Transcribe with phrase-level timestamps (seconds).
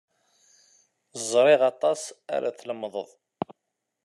[1.29, 2.01] Ẓriɣ aṭas
[2.35, 2.95] ara d-telmed.